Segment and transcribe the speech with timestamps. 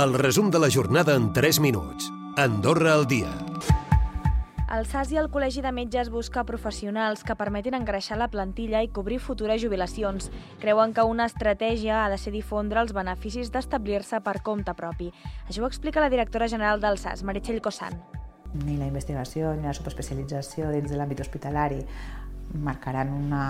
[0.00, 2.10] El resum de la jornada en 3 minuts.
[2.34, 3.28] Andorra al dia.
[4.72, 8.88] El SAS i el Col·legi de Metges busca professionals que permetin engreixar la plantilla i
[8.88, 10.30] cobrir futures jubilacions.
[10.62, 15.10] Creuen que una estratègia ha de ser difondre els beneficis d'establir-se per compte propi.
[15.50, 18.00] Això ho explica la directora general del SAS, Meritxell Cossan.
[18.64, 21.84] Ni la investigació ni la subespecialització dins de l'àmbit hospitalari
[22.56, 23.44] marcaran una,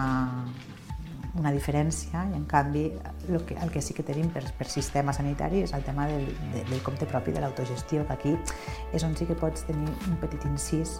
[1.39, 2.87] una diferència i en canvi
[3.29, 6.27] el que, el que sí que tenim per, per sistema sanitari és el tema del,
[6.55, 8.37] de, del compte propi de l'autogestió, que aquí
[8.93, 10.99] és on sí que pots tenir un petit incís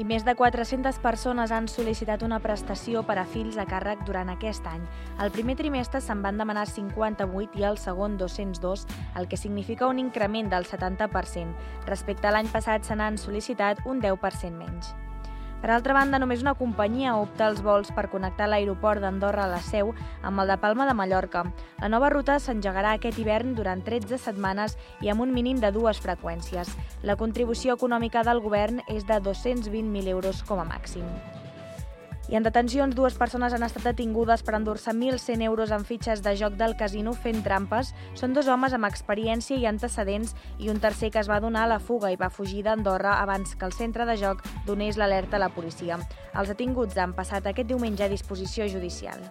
[0.00, 4.32] i més de 400 persones han sol·licitat una prestació per a fills a càrrec durant
[4.32, 4.82] aquest any.
[5.20, 8.86] El primer trimestre se'n van demanar 58 i el segon 202,
[9.20, 11.52] el que significa un increment del 70%.
[11.86, 14.94] Respecte a l'any passat se n'han sol·licitat un 10% menys.
[15.62, 19.60] Per altra banda, només una companyia opta els vols per connectar l'aeroport d'Andorra a la
[19.62, 19.92] Seu
[20.26, 21.44] amb el de Palma de Mallorca.
[21.78, 24.74] La nova ruta s'engegarà aquest hivern durant 13 setmanes
[25.06, 26.74] i amb un mínim de dues freqüències.
[27.06, 31.06] La contribució econòmica del govern és de 220.000 euros com a màxim.
[32.32, 36.32] I en detencions, dues persones han estat detingudes per endur-se 1.100 euros en fitxes de
[36.40, 37.90] joc del casino fent trampes.
[38.16, 41.72] Són dos homes amb experiència i antecedents i un tercer que es va donar a
[41.74, 45.44] la fuga i va fugir d'Andorra abans que el centre de joc donés l'alerta a
[45.44, 46.00] la policia.
[46.32, 49.28] Els detinguts han passat aquest diumenge a disposició judicial.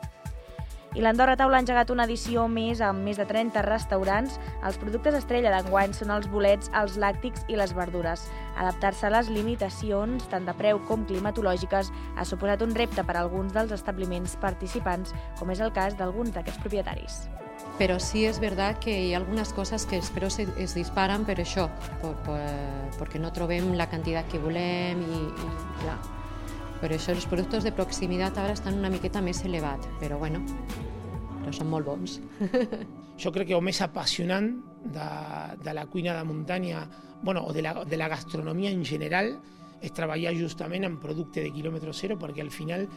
[0.92, 4.34] I l'Andorra Taula ha engegat una edició més amb més de 30 restaurants.
[4.68, 8.26] Els productes estrella d'enguany són els bolets, els làctics i les verdures.
[8.58, 13.22] Adaptar-se a les limitacions, tant de preu com climatològiques, ha suposat un repte per a
[13.24, 17.22] alguns dels establiments participants, com és el cas d'alguns d'aquests propietaris.
[17.78, 21.70] Pero sí es verdad que hay algunas cosas que espero se, es disparan per això,
[22.98, 25.98] porque no trobem la cantidad que volem i, i clar,
[26.82, 30.42] per això els productes de proximitat ara estan una miqueta més elevats, però bueno,
[31.40, 32.20] però són molt bons.
[33.22, 36.88] jo crec que el més apassionant de la cuina de muntanya,
[37.22, 39.36] bueno, o de la, de la gastronomia en general,
[39.82, 42.88] és treballar justament en producte de quilòmetre zero, perquè al final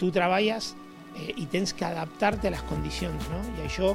[0.00, 0.72] tu treballes
[1.16, 3.40] eh, i tens que adaptar-te a les condicions, no?
[3.58, 3.92] I això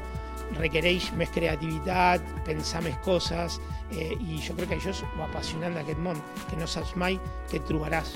[0.58, 3.60] requereix més creativitat, pensar més coses,
[3.92, 7.20] eh, i jo crec que això és el apassionant d'aquest món, que no saps mai
[7.50, 8.16] què et trobaràs.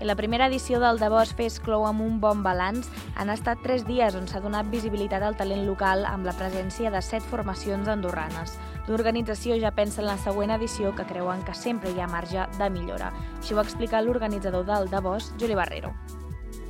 [0.00, 2.88] I la primera edició del Davos Fest clou amb un bon balanç.
[3.14, 7.02] Han estat tres dies on s'ha donat visibilitat al talent local amb la presència de
[7.02, 8.56] set formacions andorranes.
[8.88, 12.70] L'organització ja pensa en la següent edició que creuen que sempre hi ha marge de
[12.74, 13.12] millora.
[13.38, 15.94] Així ho explica l'organitzador del Davos, Juli Barrero.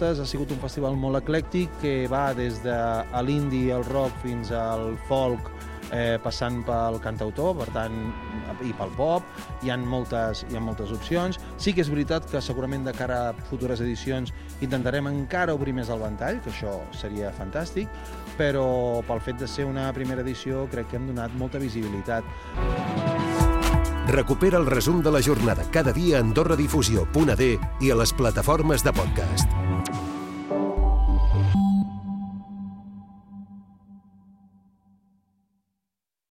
[0.05, 2.77] Ha sigut un festival molt eclèctic que va des de
[3.25, 5.49] l'indie, el rock, fins al folk,
[5.95, 7.97] eh, passant pel cantautor, per tant,
[8.67, 9.27] i pel pop,
[9.63, 11.39] hi ha, moltes, hi ha moltes opcions.
[11.57, 14.35] Sí que és veritat que segurament de cara a futures edicions
[14.65, 17.91] intentarem encara obrir més el ventall, que això seria fantàstic,
[18.39, 18.67] però
[19.07, 22.27] pel fet de ser una primera edició crec que hem donat molta visibilitat.
[24.05, 27.51] Recupera el resum de la jornada cada dia a AndorraDifusió.d
[27.81, 29.84] i a les plataformes de podcast.